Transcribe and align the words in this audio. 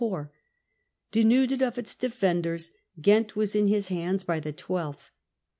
CO 0.01 0.09
rps. 0.09 0.29
Denuded 1.11 1.61
of 1.61 1.77
its 1.77 1.93
defenders, 1.93 2.71
Ghent 3.03 3.35
was 3.35 3.53
in 3.55 3.67
his 3.67 3.89
hands 3.89 4.23
by 4.23 4.39
the 4.39 4.51
12th. 4.51 5.11